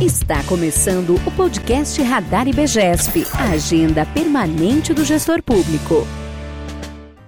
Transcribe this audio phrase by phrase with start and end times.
[0.00, 6.06] Está começando o podcast Radar IBGESP, a agenda permanente do gestor público.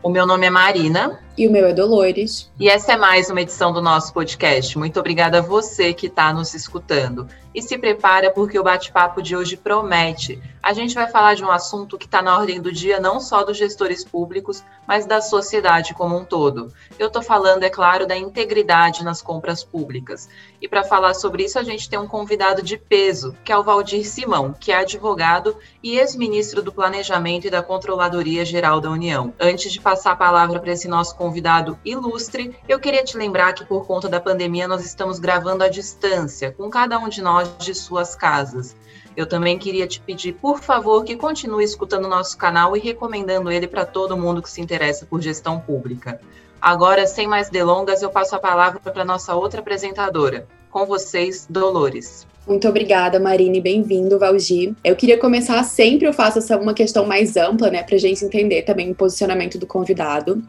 [0.02, 1.20] O meu nome é Marina.
[1.36, 2.50] E o meu é Dolores.
[2.58, 4.78] E essa é mais uma edição do nosso podcast.
[4.78, 7.28] Muito obrigada a você que está nos escutando.
[7.54, 10.40] E se prepara porque o bate-papo de hoje promete.
[10.62, 13.42] A gente vai falar de um assunto que está na ordem do dia não só
[13.42, 16.72] dos gestores públicos, mas da sociedade como um todo.
[16.98, 20.28] Eu estou falando, é claro, da integridade nas compras públicas.
[20.60, 23.64] E para falar sobre isso, a gente tem um convidado de peso, que é o
[23.64, 29.34] Valdir Simão, que é advogado e ex-ministro do Planejamento e da Controladoria Geral da União.
[29.40, 33.64] Antes de passar a palavra para esse nosso convidado ilustre, eu queria te lembrar que
[33.64, 37.74] por conta da pandemia nós estamos gravando à distância, com cada um de nós de
[37.74, 38.76] suas casas.
[39.16, 43.66] Eu também queria te pedir, por favor, que continue escutando nosso canal e recomendando ele
[43.66, 46.20] para todo mundo que se interessa por gestão pública.
[46.60, 50.46] Agora, sem mais delongas, eu passo a palavra para nossa outra apresentadora.
[50.70, 52.26] Com vocês, Dolores.
[52.46, 53.60] Muito obrigada, Marine.
[53.60, 54.74] Bem-vindo, Valgi.
[54.82, 58.24] Eu queria começar sempre, eu faço essa uma questão mais ampla, né, para a gente
[58.24, 60.42] entender também o posicionamento do convidado.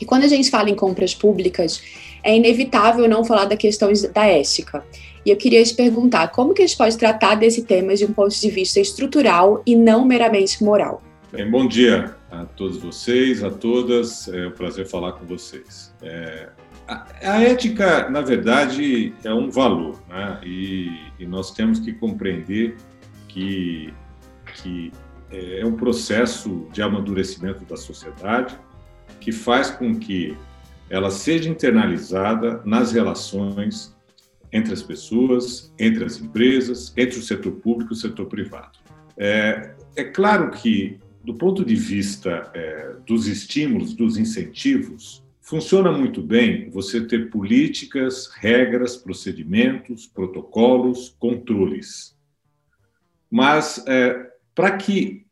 [0.00, 1.82] E quando a gente fala em compras públicas,
[2.22, 4.84] é inevitável não falar da questão da ética.
[5.28, 8.14] E eu queria te perguntar, como que a gente pode tratar desse tema de um
[8.14, 11.02] ponto de vista estrutural e não meramente moral?
[11.30, 14.26] Bem, bom dia a todos vocês, a todas.
[14.28, 15.94] É um prazer falar com vocês.
[16.00, 16.48] É,
[16.86, 20.40] a, ética, na verdade, é um valor, né?
[20.42, 22.78] E, e nós temos que compreender
[23.28, 23.92] que,
[24.54, 24.90] que
[25.30, 28.58] é um processo de amadurecimento da sociedade
[29.20, 30.34] que faz com que
[30.88, 33.97] ela seja internalizada nas relações
[34.52, 38.78] entre as pessoas, entre as empresas, entre o setor público e o setor privado.
[39.16, 46.22] É, é claro que, do ponto de vista é, dos estímulos, dos incentivos, funciona muito
[46.22, 52.16] bem você ter políticas, regras, procedimentos, protocolos, controles.
[53.30, 55.26] Mas, é, para que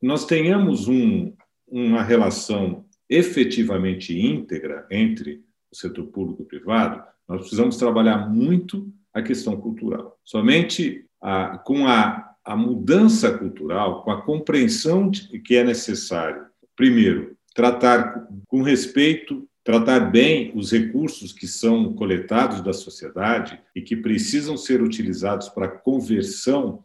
[0.00, 1.32] nós tenhamos um,
[1.66, 9.22] uma relação efetivamente íntegra entre o setor público e privado, nós precisamos trabalhar muito a
[9.22, 10.18] questão cultural.
[10.22, 16.46] Somente a, com a, a mudança cultural, com a compreensão de que é necessário,
[16.76, 23.96] primeiro, tratar com respeito, tratar bem os recursos que são coletados da sociedade e que
[23.96, 26.84] precisam ser utilizados para conversão,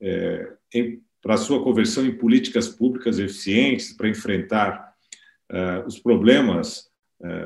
[0.00, 0.52] é,
[1.20, 4.92] para sua conversão em políticas públicas eficientes, para enfrentar
[5.50, 6.91] uh, os problemas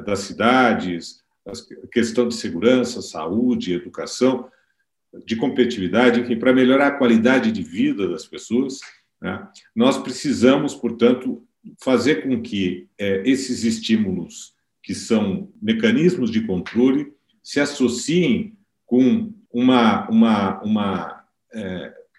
[0.04, 1.52] das cidades, a
[1.88, 4.48] questão de segurança, saúde, educação,
[5.24, 8.80] de competitividade, enfim, para melhorar a qualidade de vida das pessoas,
[9.20, 9.48] né?
[9.74, 11.42] nós precisamos, portanto,
[11.80, 20.08] fazer com que eh, esses estímulos, que são mecanismos de controle, se associem com uma,
[20.08, 21.24] uma, uma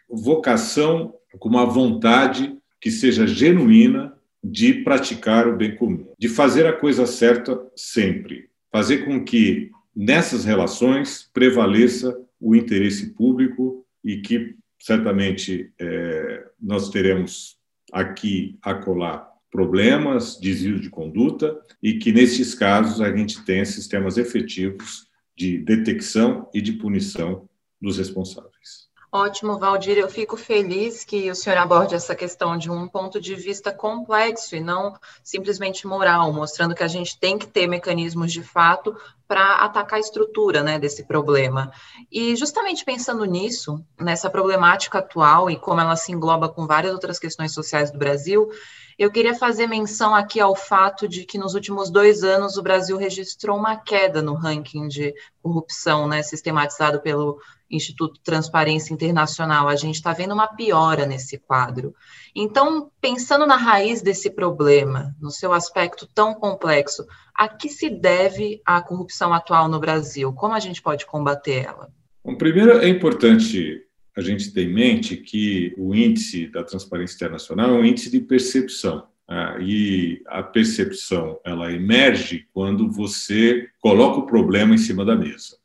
[0.10, 6.74] vocação, com uma vontade que seja genuína de praticar o bem comum, de fazer a
[6.74, 15.72] coisa certa sempre, fazer com que nessas relações prevaleça o interesse público e que certamente
[15.80, 17.58] é, nós teremos
[17.92, 24.18] aqui a colar problemas, desvios de conduta e que nesses casos a gente tenha sistemas
[24.18, 27.48] efetivos de detecção e de punição
[27.82, 28.87] dos responsáveis.
[29.12, 29.98] Ótimo, Valdir.
[29.98, 34.56] Eu fico feliz que o senhor aborde essa questão de um ponto de vista complexo
[34.56, 38.96] e não simplesmente moral, mostrando que a gente tem que ter mecanismos de fato
[39.28, 41.72] para atacar a estrutura né, desse problema.
[42.12, 47.20] E justamente pensando nisso, nessa problemática atual e como ela se engloba com várias outras
[47.20, 48.50] questões sociais do Brasil,
[48.98, 52.98] eu queria fazer menção aqui ao fato de que nos últimos dois anos o Brasil
[52.98, 57.40] registrou uma queda no ranking de corrupção, né, sistematizado pelo
[57.70, 59.68] Instituto Transparência Internacional.
[59.68, 61.94] A gente está vendo uma piora nesse quadro.
[62.36, 67.06] Então, pensando na raiz desse problema, no seu aspecto tão complexo,
[67.38, 70.34] a que se deve a corrupção atual no Brasil?
[70.34, 71.90] Como a gente pode combater ela?
[72.26, 73.84] Bom, primeiro, é importante
[74.18, 78.20] a gente ter em mente que o índice da transparência internacional é um índice de
[78.20, 79.08] percepção.
[79.30, 85.58] Ah, e a percepção ela emerge quando você coloca o problema em cima da mesa.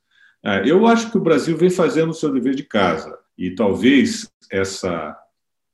[0.44, 4.30] Ah, eu acho que o Brasil vem fazendo o seu dever de casa e talvez
[4.50, 5.16] essa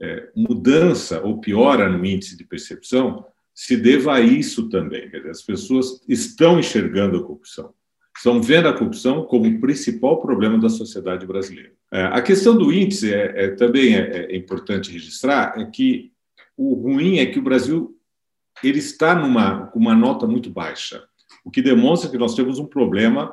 [0.00, 3.24] é, mudança ou piora no índice de percepção
[3.58, 5.10] se deva a isso também.
[5.28, 7.74] As pessoas estão enxergando a corrupção
[8.18, 11.72] estão vendo a corrupção como o principal problema da sociedade brasileira.
[11.90, 16.12] É, a questão do índice é, é também é, é, importante registrar é que
[16.56, 17.96] o ruim é que o Brasil
[18.62, 21.04] ele está numa com uma nota muito baixa,
[21.44, 23.32] o que demonstra que nós temos um problema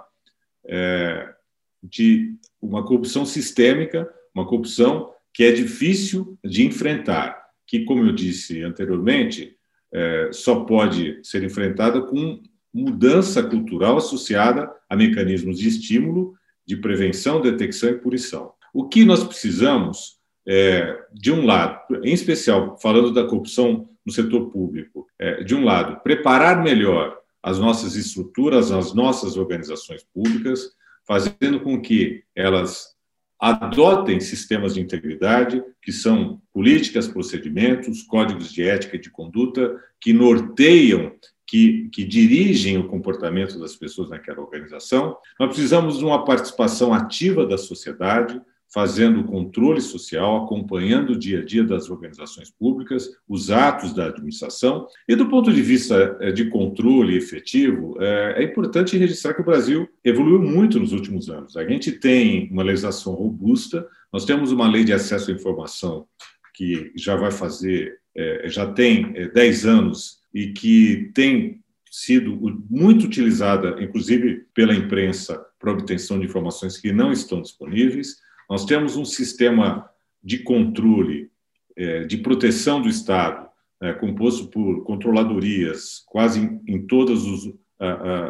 [0.68, 1.33] é,
[1.81, 8.62] de uma corrupção sistêmica, uma corrupção que é difícil de enfrentar, que, como eu disse
[8.62, 9.55] anteriormente,
[9.95, 12.44] é, só pode ser enfrentada com
[12.74, 16.33] mudança cultural associada a mecanismos de estímulo,
[16.68, 18.51] de prevenção, detecção e punição.
[18.74, 24.51] O que nós precisamos é, de um lado, em especial falando da corrupção no setor
[24.51, 30.71] público, é, de um lado, preparar melhor as nossas estruturas, as nossas organizações públicas,
[31.07, 32.94] fazendo com que elas
[33.40, 40.14] adotem sistemas de integridade, que são políticas, procedimentos, códigos de ética e de conduta, que
[40.14, 41.12] norteiam,
[41.46, 45.18] que, que dirigem o comportamento das pessoas naquela organização.
[45.40, 48.42] Nós precisamos de uma participação ativa da sociedade,
[48.73, 54.07] fazendo o controle social, acompanhando o dia a dia das organizações públicas, os atos da
[54.07, 54.88] administração.
[55.07, 59.45] E do ponto de vista eh, de controle efetivo, eh, é importante registrar que o
[59.45, 61.56] Brasil evoluiu muito nos últimos anos.
[61.56, 66.06] A gente tem uma legislação robusta, nós temos uma lei de acesso à informação
[66.53, 72.38] que já vai fazer, eh, já tem 10 anos e que tem sido
[72.69, 78.17] muito utilizada, inclusive pela imprensa, para obtenção de informações que não estão disponíveis.
[78.50, 79.89] Nós temos um sistema
[80.24, 81.30] de controle,
[81.75, 83.47] é, de proteção do Estado,
[83.81, 87.53] é, composto por controladorias, quase em, todos os,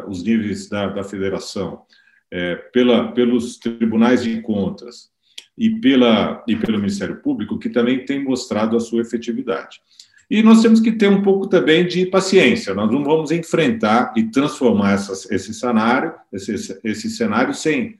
[0.08, 1.82] os níveis da, da federação,
[2.30, 5.10] é, pela, pelos tribunais de contas
[5.56, 9.80] e, pela, e pelo Ministério Público, que também tem mostrado a sua efetividade.
[10.28, 12.74] E nós temos que ter um pouco também de paciência.
[12.74, 17.98] Nós não vamos enfrentar e transformar essa, esse cenário, esse, esse cenário sem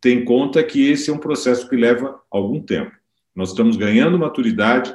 [0.00, 2.92] ter em conta que esse é um processo que leva algum tempo.
[3.34, 4.94] Nós estamos ganhando maturidade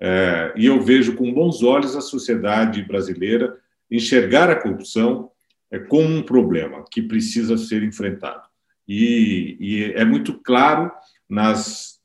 [0.00, 3.58] é, e eu vejo com bons olhos a sociedade brasileira
[3.90, 5.30] enxergar a corrupção
[5.70, 8.42] é, como um problema que precisa ser enfrentado.
[8.86, 10.90] E, e é muito claro,
[11.28, 12.00] nas,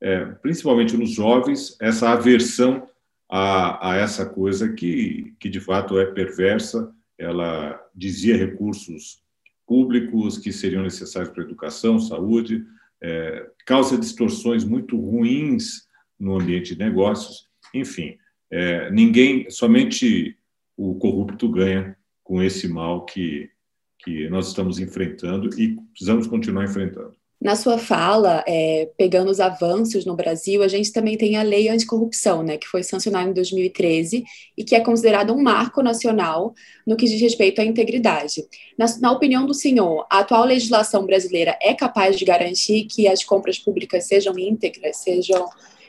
[0.00, 2.88] é, principalmente nos jovens, essa aversão
[3.28, 6.92] a, a, essa coisa que, que de fato é perversa.
[7.18, 9.23] Ela dizia recursos
[9.66, 12.64] públicos que seriam necessários para educação, saúde,
[13.02, 15.86] é, causa distorções muito ruins
[16.18, 18.16] no ambiente de negócios, enfim,
[18.50, 20.38] é, ninguém, somente
[20.76, 23.50] o corrupto ganha com esse mal que,
[23.98, 27.16] que nós estamos enfrentando e precisamos continuar enfrentando.
[27.44, 31.68] Na sua fala, é, pegando os avanços no Brasil, a gente também tem a Lei
[31.68, 34.24] Anticorrupção, né, que foi sancionada em 2013
[34.56, 36.54] e que é considerada um marco nacional
[36.86, 38.42] no que diz respeito à integridade.
[38.78, 43.22] Na, na opinião do senhor, a atual legislação brasileira é capaz de garantir que as
[43.22, 45.46] compras públicas sejam íntegras, sejam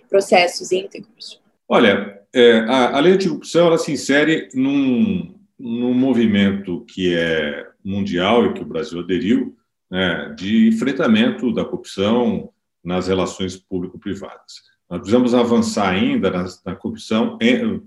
[0.10, 1.40] processos íntegros?
[1.70, 8.46] Olha, é, a, a, Lei Anticorrupção ela se insere num, num movimento que é mundial
[8.46, 9.56] e que o Brasil aderiu,
[9.90, 12.52] né, de enfrentamento da corrupção
[12.84, 14.64] nas relações público-privadas.
[14.90, 17.38] Nós precisamos avançar ainda na, na corrupção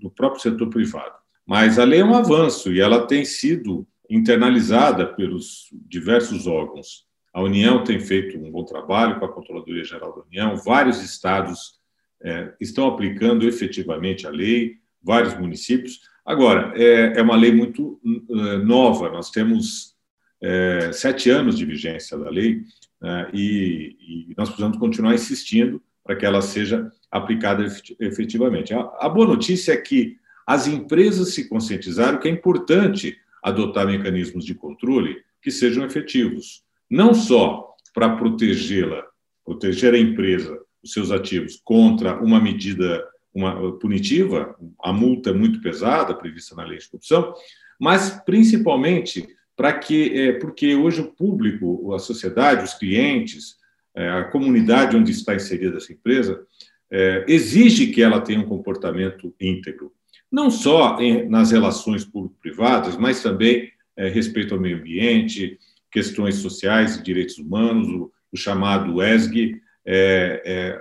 [0.00, 1.14] no próprio setor privado.
[1.46, 7.06] Mas a lei é um avanço e ela tem sido internalizada pelos diversos órgãos.
[7.32, 11.78] A União tem feito um bom trabalho com a Controladoria Geral da União, vários estados
[12.22, 16.00] é, estão aplicando efetivamente a lei, vários municípios.
[16.24, 19.94] Agora, é, é uma lei muito uh, nova, nós temos
[20.42, 22.62] é, sete anos de vigência da lei
[23.00, 27.64] né, e, e, nós precisamos continuar insistindo para que ela seja aplicada
[28.00, 28.72] efetivamente.
[28.72, 30.16] A, a boa notícia é que
[30.46, 37.14] as empresas se conscientizaram que é importante adotar mecanismos de controle que sejam efetivos, não
[37.14, 39.04] só para protegê-la,
[39.44, 45.60] proteger a empresa, os seus ativos contra uma medida uma punitiva, a multa é muito
[45.60, 47.34] pesada prevista na lei de corrupção,
[47.78, 49.28] mas principalmente
[49.58, 53.56] para que, é, porque hoje o público, a sociedade, os clientes,
[53.92, 56.46] é, a comunidade onde está inserida essa empresa,
[56.88, 59.92] é, exige que ela tenha um comportamento íntegro,
[60.30, 65.58] não só em, nas relações público-privadas, mas também é, respeito ao meio ambiente,
[65.90, 70.80] questões sociais e direitos humanos, o, o chamado ESG, é,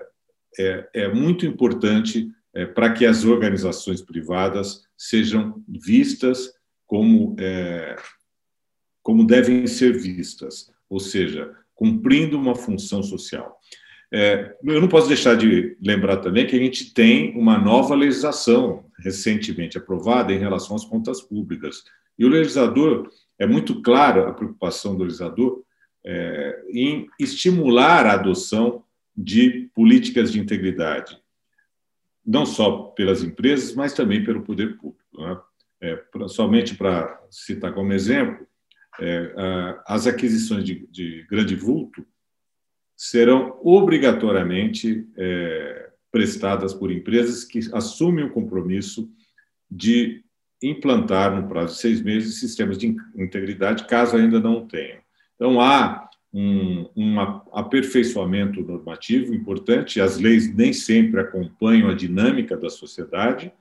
[0.60, 2.30] é, é, é muito importante
[2.76, 6.52] para que as organizações privadas sejam vistas
[6.88, 7.36] como
[9.08, 13.58] como devem ser vistas, ou seja, cumprindo uma função social.
[14.12, 18.84] É, eu não posso deixar de lembrar também que a gente tem uma nova legislação
[19.00, 21.86] recentemente aprovada em relação às contas públicas.
[22.20, 23.10] E o legislador,
[23.40, 25.64] é muito clara a preocupação do legislador
[26.06, 28.84] é, em estimular a adoção
[29.16, 31.18] de políticas de integridade,
[32.26, 35.00] não só pelas empresas, mas também pelo poder público.
[35.18, 35.40] Né?
[35.80, 38.47] É, somente para citar como exemplo,
[39.00, 42.06] é, as aquisições de, de, grande vulto,
[42.96, 49.10] serão obrigatoriamente é, prestadas por empresas que assumem o compromisso
[49.70, 50.24] de
[50.62, 55.00] implantar, no prazo de seis meses, sistemas de integridade, caso ainda não tenham.
[55.36, 57.20] Então, há um, um
[57.54, 63.52] aperfeiçoamento normativo importante, as leis nem sempre acompanham a dinâmica da sociedade,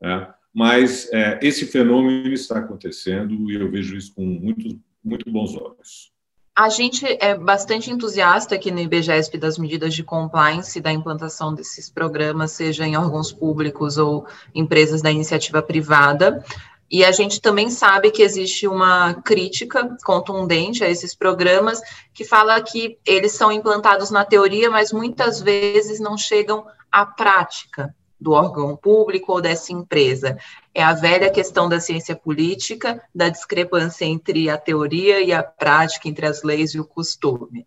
[0.00, 0.32] né?
[0.52, 6.10] Mas é, esse fenômeno está acontecendo e eu vejo isso com muito, muito bons olhos.
[6.56, 11.88] A gente é bastante entusiasta aqui no IBGESP das medidas de compliance da implantação desses
[11.88, 16.44] programas, seja em órgãos públicos ou empresas da iniciativa privada.
[16.90, 21.80] E a gente também sabe que existe uma crítica contundente a esses programas
[22.12, 27.94] que fala que eles são implantados na teoria, mas muitas vezes não chegam à prática
[28.20, 30.36] do órgão público ou dessa empresa.
[30.74, 36.08] É a velha questão da ciência política, da discrepância entre a teoria e a prática,
[36.08, 37.66] entre as leis e o costume.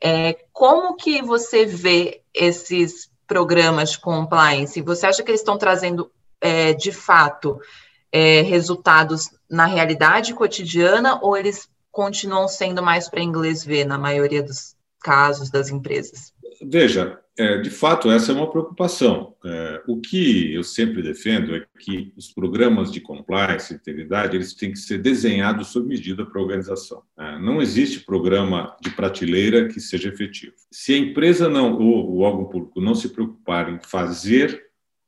[0.00, 4.80] É, como que você vê esses programas de compliance?
[4.80, 7.60] Você acha que eles estão trazendo, é, de fato,
[8.10, 14.42] é, resultados na realidade cotidiana ou eles continuam sendo mais para inglês ver na maioria
[14.42, 16.32] dos casos das empresas?
[16.62, 19.34] Veja, é, de fato, essa é uma preocupação.
[19.42, 24.72] É, o que eu sempre defendo é que os programas de compliance integridade eles têm
[24.72, 27.02] que ser desenhados sob medida para a organização.
[27.18, 30.52] É, não existe programa de prateleira que seja efetivo.
[30.70, 34.62] Se a empresa não, ou o órgão público não se preocupar em fazer,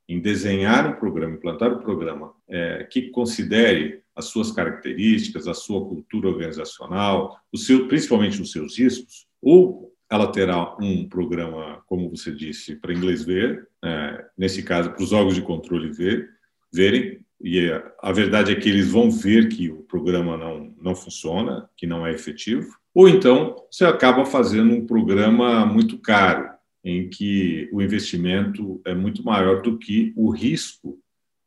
[0.08, 5.86] em desenhar um programa, implantar um programa é, que considere as suas características, a sua
[5.86, 12.30] cultura organizacional, o seu, principalmente os seus riscos, ou ela terá um programa, como você
[12.30, 16.28] disse, para inglês ver, é, nesse caso, para os órgãos de controle ver,
[16.70, 17.70] verem, e
[18.02, 22.06] a verdade é que eles vão ver que o programa não, não funciona, que não
[22.06, 26.50] é efetivo, ou então você acaba fazendo um programa muito caro,
[26.84, 30.98] em que o investimento é muito maior do que o risco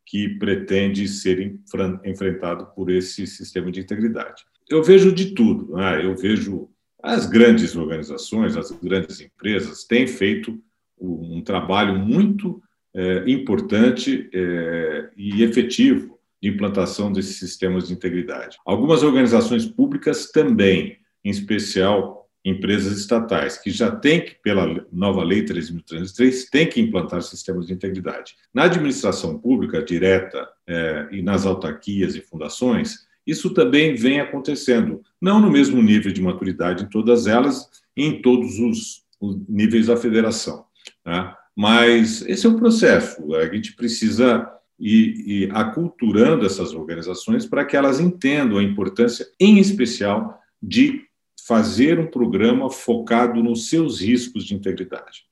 [0.07, 1.55] que pretende ser
[2.03, 4.43] enfrentado por esse sistema de integridade.
[4.67, 6.03] Eu vejo de tudo, né?
[6.03, 6.67] eu vejo
[7.05, 10.59] as grandes organizações, as grandes empresas têm feito
[10.99, 12.61] um trabalho muito
[12.95, 18.57] é, importante é, e efetivo de implantação desses sistemas de integridade.
[18.65, 26.49] Algumas organizações públicas também, em especial empresas estatais, que já têm pela nova lei 3.303,
[26.49, 28.35] têm que implantar sistemas de integridade.
[28.51, 35.39] Na administração pública direta é, e nas autarquias e fundações, isso também vem acontecendo, não
[35.39, 40.65] no mesmo nível de maturidade em todas elas, em todos os, os níveis da federação.
[41.05, 41.33] Né?
[41.55, 44.47] Mas esse é o processo, a gente precisa
[44.79, 51.03] ir, ir aculturando essas organizações para que elas entendam a importância, em especial, de
[51.47, 55.25] fazer um programa focado nos seus riscos de integridade.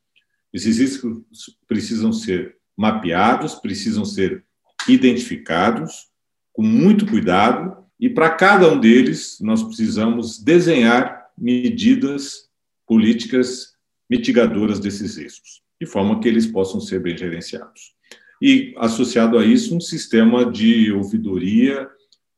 [0.52, 1.24] Esses riscos
[1.68, 4.44] precisam ser mapeados, precisam ser
[4.88, 6.08] identificados
[6.52, 12.50] com muito cuidado e para cada um deles, nós precisamos desenhar medidas
[12.86, 13.74] políticas
[14.10, 17.94] mitigadoras desses riscos, de forma que eles possam ser bem gerenciados.
[18.42, 21.90] E, associado a isso, um sistema de ouvidoria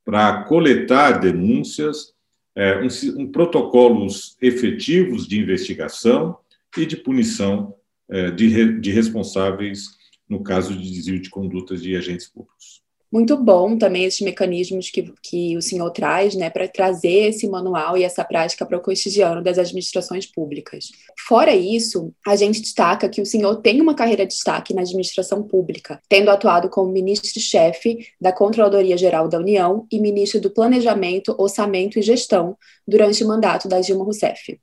[0.03, 2.13] para coletar denúncias,
[2.55, 6.37] é, um, um, protocolos efetivos de investigação
[6.77, 7.75] e de punição
[8.07, 9.87] é, de, de responsáveis
[10.29, 12.84] no caso de desvio de condutas de agentes públicos
[13.15, 17.97] muito bom também esses mecanismos que, que o senhor traz, né, para trazer esse manual
[17.97, 20.89] e essa prática para o cotidiano das administrações públicas.
[21.25, 25.41] Fora isso, a gente destaca que o senhor tem uma carreira de destaque na administração
[25.41, 31.97] pública, tendo atuado como ministro-chefe da Controladoria Geral da União e ministro do Planejamento, Orçamento
[31.97, 34.59] e Gestão durante o mandato da Dilma Rousseff.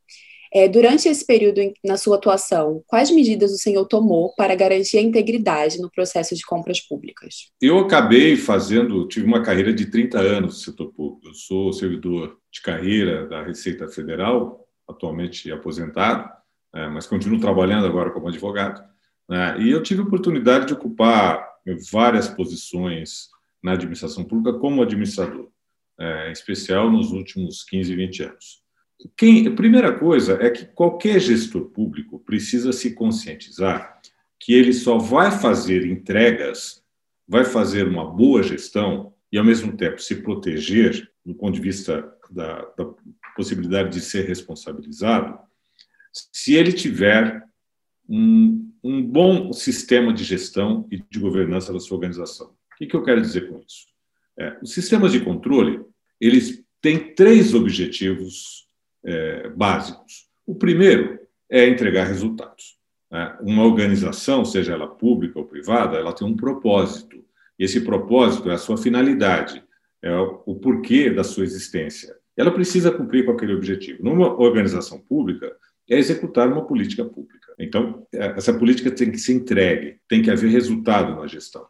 [0.54, 5.02] É, durante esse período na sua atuação, quais medidas o senhor tomou para garantir a
[5.02, 7.50] integridade no processo de compras públicas?
[7.60, 11.28] Eu acabei fazendo, tive uma carreira de 30 anos no setor público.
[11.28, 16.28] Eu sou servidor de carreira da Receita Federal, atualmente aposentado,
[16.74, 18.82] é, mas continuo trabalhando agora como advogado.
[19.26, 21.50] Né, e eu tive a oportunidade de ocupar
[21.90, 23.28] várias posições
[23.62, 25.48] na administração pública como administrador,
[25.98, 28.61] é, em especial nos últimos 15, 20 anos.
[29.16, 34.00] Quem, a primeira coisa é que qualquer gestor público precisa se conscientizar
[34.38, 36.82] que ele só vai fazer entregas,
[37.26, 42.12] vai fazer uma boa gestão e, ao mesmo tempo, se proteger do ponto de vista
[42.30, 42.92] da, da
[43.36, 45.38] possibilidade de ser responsabilizado,
[46.12, 47.42] se ele tiver
[48.08, 52.48] um, um, bom sistema de gestão e de governança da sua organização.
[52.48, 53.86] O que, que eu quero dizer com isso?
[54.38, 55.84] É, os sistemas de controle
[56.20, 58.68] eles têm três objetivos
[59.04, 60.26] é, básicos.
[60.46, 61.18] O primeiro
[61.50, 62.76] é entregar resultados.
[63.10, 63.36] Né?
[63.42, 67.24] Uma organização, seja ela pública ou privada, ela tem um propósito.
[67.58, 69.62] Esse propósito é a sua finalidade,
[70.02, 72.16] é o porquê da sua existência.
[72.36, 74.02] Ela precisa cumprir com aquele objetivo.
[74.02, 75.54] Numa organização pública,
[75.88, 77.52] é executar uma política pública.
[77.58, 81.66] Então, é, essa política tem que ser entregue, tem que haver resultado na gestão.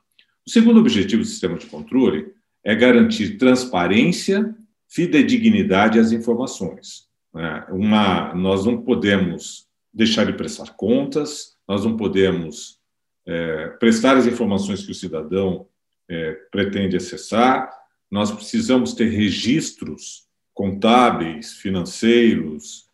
[0.47, 2.33] O segundo objetivo do sistema de controle
[2.65, 4.55] é garantir transparência,
[4.89, 7.09] fidedignidade às informações.
[7.33, 7.67] Né?
[7.71, 12.79] Uma, nós não podemos deixar de prestar contas, nós não podemos
[13.27, 15.67] é, prestar as informações que o cidadão
[16.09, 17.71] é, pretende acessar,
[18.11, 22.87] nós precisamos ter registros contábeis, financeiros,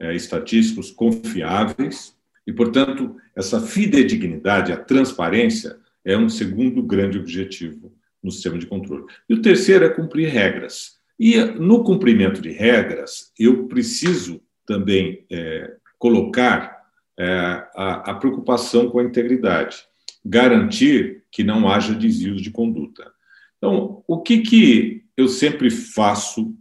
[0.00, 8.30] é, estatísticos confiáveis, e, portanto, essa fidedignidade, a transparência, é um segundo grande objetivo no
[8.30, 9.04] sistema de controle.
[9.28, 10.98] E o terceiro é cumprir regras.
[11.24, 16.82] E no cumprimento de regras, eu preciso também é, colocar
[17.16, 17.24] é,
[17.76, 19.84] a, a preocupação com a integridade,
[20.24, 23.08] garantir que não haja desvios de conduta.
[23.56, 26.52] Então, o que, que eu sempre faço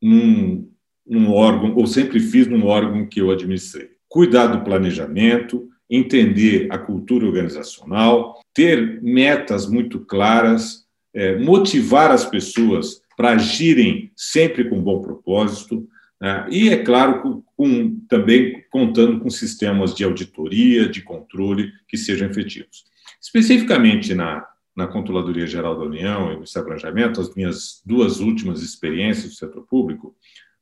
[0.00, 0.66] num,
[1.06, 3.90] num órgão, ou sempre fiz num órgão que eu administrei?
[4.08, 13.04] Cuidar do planejamento, entender a cultura organizacional, ter metas muito claras, é, motivar as pessoas
[13.16, 15.88] para agirem sempre com bom propósito,
[16.20, 16.46] né?
[16.50, 22.84] e, é claro, com, também contando com sistemas de auditoria, de controle que sejam efetivos.
[23.20, 24.46] Especificamente na,
[24.76, 29.66] na Controladoria Geral da União e no Planejamento, as minhas duas últimas experiências do setor
[29.66, 30.14] público,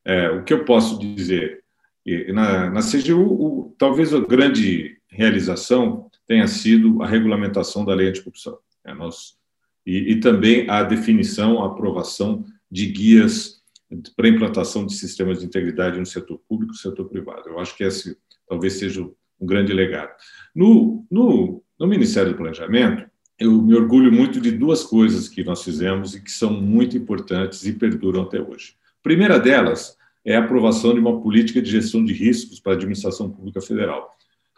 [0.05, 1.63] é, o que eu posso dizer?
[2.35, 8.59] Na, na CGU, o, talvez a grande realização tenha sido a regulamentação da lei anticorrupção.
[8.85, 9.39] É, nós,
[9.87, 13.63] e, e também a definição, a aprovação de guias
[14.17, 17.49] para implantação de sistemas de integridade no setor público e setor privado.
[17.49, 18.17] Eu acho que esse
[18.49, 20.11] talvez seja um grande legado.
[20.55, 25.63] No, no, no Ministério do Planejamento, eu me orgulho muito de duas coisas que nós
[25.63, 28.75] fizemos e que são muito importantes e perduram até hoje.
[29.01, 32.77] A primeira delas é a aprovação de uma política de gestão de riscos para a
[32.77, 34.17] administração pública federal.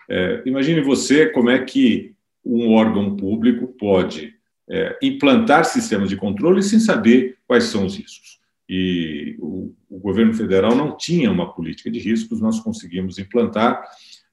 [0.08, 4.35] É, imagine você como é que um órgão público pode
[4.68, 8.40] é, implantar sistemas de controle sem saber quais são os riscos.
[8.68, 13.80] E o, o, governo federal não tinha uma política de riscos, nós conseguimos implantar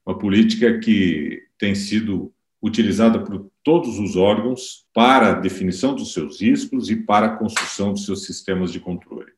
[0.05, 6.41] uma política que tem sido utilizada por todos os órgãos para a definição dos seus
[6.41, 9.31] riscos e para a construção dos seus sistemas de controle.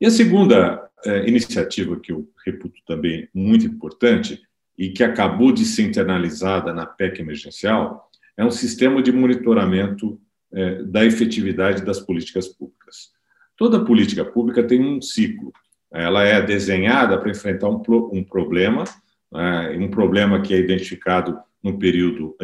[0.00, 4.42] E a segunda é, iniciativa que eu reputo também muito importante
[4.76, 8.07] e que acabou de ser internalizada na PEC emergencial
[8.38, 10.18] é um sistema de monitoramento
[10.52, 13.10] é, da efetividade das políticas públicas.
[13.56, 15.52] Toda política pública tem um ciclo.
[15.92, 18.84] Ela é desenhada para enfrentar um, um problema,
[19.32, 22.36] né, um problema que é identificado no período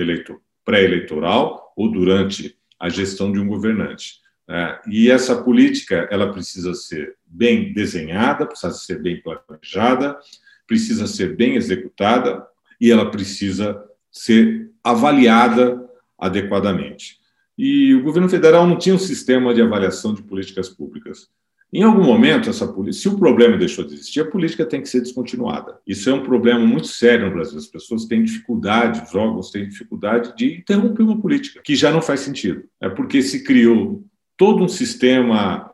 [0.65, 4.15] pré-eleitoral ou durante a gestão de um governante.
[4.49, 4.81] Né.
[4.89, 10.19] E essa política ela precisa ser bem desenhada, precisa ser bem planejada,
[10.67, 12.45] precisa ser bem executada
[12.81, 13.81] e ela precisa
[14.11, 15.84] ser avaliada
[16.19, 17.19] adequadamente.
[17.57, 21.29] E o governo federal não tinha um sistema de avaliação de políticas públicas.
[21.73, 25.01] Em algum momento, essa se o problema deixou de existir, a política tem que ser
[25.01, 25.77] descontinuada.
[25.85, 27.59] Isso é um problema muito sério no Brasil.
[27.59, 32.01] As pessoas têm dificuldade, os órgãos têm dificuldade de interromper uma política que já não
[32.01, 32.63] faz sentido.
[32.81, 34.05] É porque se criou
[34.37, 35.69] todo um sistema,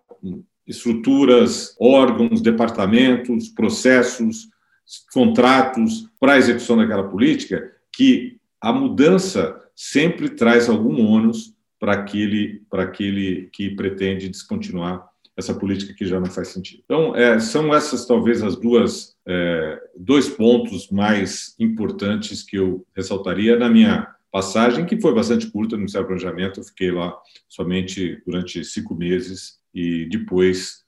[0.66, 4.48] estruturas, órgãos, departamentos, processos,
[5.12, 12.62] contratos para a execução daquela política, que a mudança sempre traz algum ônus para aquele,
[12.68, 16.82] para aquele que pretende descontinuar essa política que já não faz sentido.
[16.84, 23.58] Então, é, são essas talvez as duas é, dois pontos mais importantes que eu ressaltaria
[23.58, 26.60] na minha passagem, que foi bastante curta no Ministério do Planejamento.
[26.60, 27.16] Eu fiquei lá
[27.48, 30.84] somente durante cinco meses e depois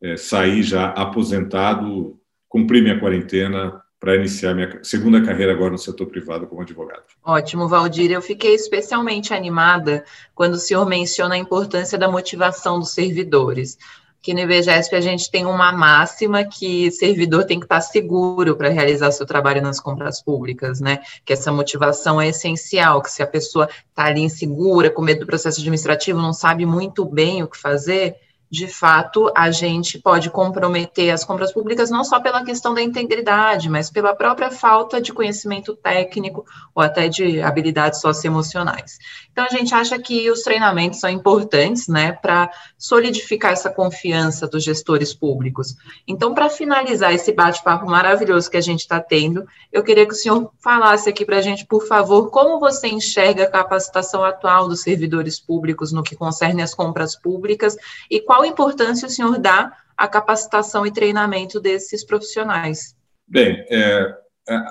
[0.00, 2.16] é, saí já aposentado,
[2.48, 7.02] cumpri minha quarentena para iniciar minha segunda carreira agora no setor privado como advogado.
[7.24, 8.12] Ótimo, Valdir.
[8.12, 13.76] Eu fiquei especialmente animada quando o senhor menciona a importância da motivação dos servidores.
[14.22, 18.68] Que no IBGESP a gente tem uma máxima que servidor tem que estar seguro para
[18.68, 21.00] realizar seu trabalho nas compras públicas, né?
[21.24, 25.26] Que essa motivação é essencial, que se a pessoa está ali insegura, com medo do
[25.26, 28.14] processo administrativo, não sabe muito bem o que fazer,
[28.50, 33.68] de fato, a gente pode comprometer as compras públicas não só pela questão da integridade,
[33.68, 38.98] mas pela própria falta de conhecimento técnico ou até de habilidades socioemocionais.
[39.32, 44.64] Então, a gente acha que os treinamentos são importantes, né, para solidificar essa confiança dos
[44.64, 45.74] gestores públicos.
[46.06, 50.16] Então, para finalizar esse bate-papo maravilhoso que a gente está tendo, eu queria que o
[50.16, 54.82] senhor falasse aqui para a gente, por favor, como você enxerga a capacitação atual dos
[54.82, 57.76] servidores públicos no que concerne as compras públicas
[58.10, 62.94] e qual qual importância o senhor dá à capacitação e treinamento desses profissionais?
[63.26, 64.14] Bem, é,
[64.46, 64.62] é,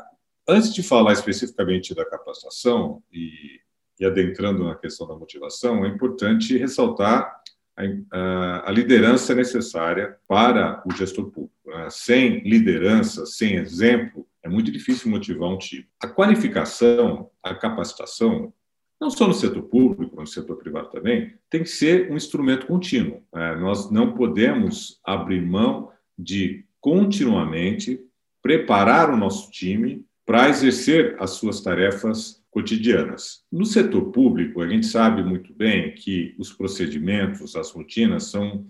[0.48, 3.60] antes de falar especificamente da capacitação e,
[4.00, 7.42] e, adentrando na questão da motivação, é importante ressaltar
[7.76, 11.56] a, a, a liderança necessária para o gestor público.
[11.66, 11.88] Né?
[11.90, 15.88] Sem liderança, sem exemplo, é muito difícil motivar um time.
[16.00, 18.54] A qualificação, a capacitação,
[19.00, 23.22] não só no setor público, no setor privado também, tem que ser um instrumento contínuo.
[23.34, 28.00] É, nós não podemos abrir mão de continuamente
[28.42, 33.44] preparar o nosso time para exercer as suas tarefas cotidianas.
[33.52, 38.66] No setor público, a gente sabe muito bem que os procedimentos, as rotinas são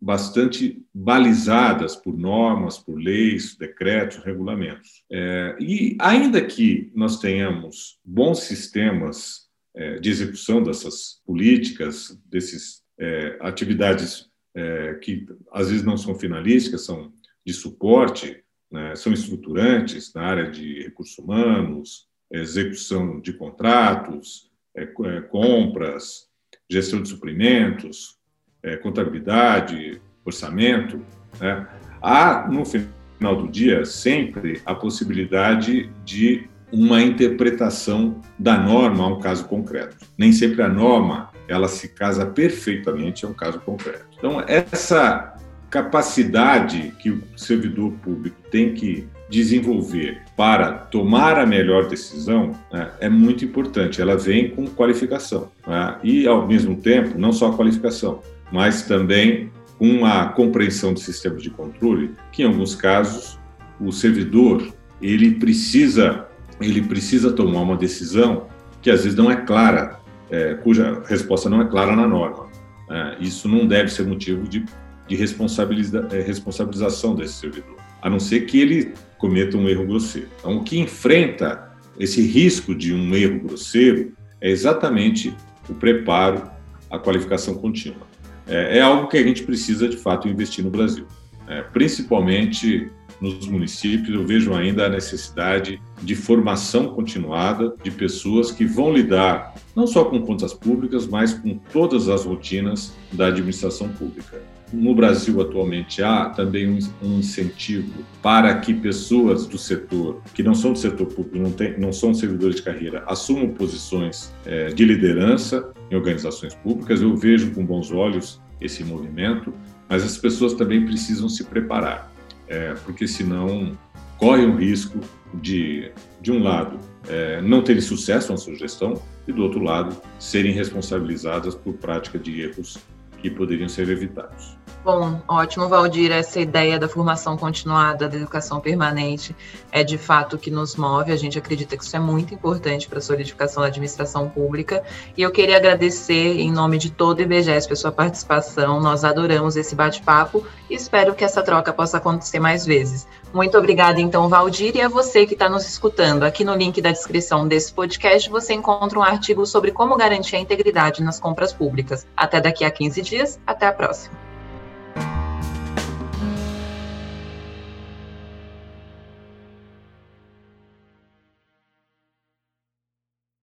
[0.00, 5.02] bastante balizadas por normas, por leis, decretos, regulamentos.
[5.10, 9.43] É, e ainda que nós tenhamos bons sistemas
[9.74, 16.84] é, de execução dessas políticas, dessas é, atividades é, que às vezes não são finalísticas,
[16.84, 17.12] são
[17.44, 25.20] de suporte, né, são estruturantes na área de recursos humanos, execução de contratos, é, é,
[25.22, 26.28] compras,
[26.70, 28.18] gestão de suprimentos,
[28.62, 31.04] é, contabilidade, orçamento.
[31.40, 31.68] Né,
[32.00, 39.20] há, no final do dia, sempre a possibilidade de uma interpretação da norma a um
[39.20, 39.96] caso concreto.
[40.18, 44.06] Nem sempre a norma ela se casa perfeitamente a um caso concreto.
[44.18, 45.34] Então essa
[45.70, 53.08] capacidade que o servidor público tem que desenvolver para tomar a melhor decisão né, é
[53.08, 54.00] muito importante.
[54.00, 58.20] Ela vem com qualificação né, e, ao mesmo tempo, não só a qualificação,
[58.52, 63.38] mas também com a compreensão de sistemas de controle, que em alguns casos
[63.80, 66.26] o servidor ele precisa
[66.64, 68.46] ele precisa tomar uma decisão
[68.80, 70.00] que às vezes não é clara,
[70.30, 72.48] é, cuja resposta não é clara na norma.
[72.90, 74.64] É, isso não deve ser motivo de,
[75.08, 80.28] de responsabiliza, é, responsabilização desse servidor, a não ser que ele cometa um erro grosseiro.
[80.38, 85.34] Então, o que enfrenta esse risco de um erro grosseiro é exatamente
[85.68, 86.50] o preparo,
[86.90, 88.06] a qualificação contínua.
[88.46, 91.06] É, é algo que a gente precisa, de fato, investir no Brasil,
[91.48, 98.64] é, principalmente nos municípios, eu vejo ainda a necessidade de formação continuada de pessoas que
[98.64, 104.40] vão lidar não só com contas públicas, mas com todas as rotinas da administração pública.
[104.72, 110.72] No Brasil, atualmente, há também um incentivo para que pessoas do setor, que não são
[110.72, 115.70] do setor público, não, tem, não são servidores de carreira, assumam posições é, de liderança
[115.90, 117.00] em organizações públicas.
[117.00, 119.52] Eu vejo com bons olhos esse movimento,
[119.88, 122.13] mas as pessoas também precisam se preparar
[122.48, 123.76] é, porque senão
[124.18, 125.00] corre o risco
[125.34, 126.78] de, de um lado,
[127.08, 132.18] é, não terem sucesso na sua gestão e, do outro lado, serem responsabilizadas por prática
[132.18, 132.78] de erros
[133.20, 134.56] que poderiam ser evitados.
[134.84, 136.12] Bom, ótimo, Valdir.
[136.12, 139.34] Essa ideia da formação continuada, da educação permanente,
[139.72, 141.10] é de fato o que nos move.
[141.10, 144.84] A gente acredita que isso é muito importante para a solidificação da administração pública.
[145.16, 148.78] E eu queria agradecer, em nome de todo o IBGESP, a sua participação.
[148.78, 153.08] Nós adoramos esse bate-papo e espero que essa troca possa acontecer mais vezes.
[153.32, 156.24] Muito obrigada, então, Valdir, e a você que está nos escutando.
[156.24, 160.40] Aqui no link da descrição desse podcast você encontra um artigo sobre como garantir a
[160.40, 162.06] integridade nas compras públicas.
[162.14, 164.23] Até daqui a 15 dias, até a próxima.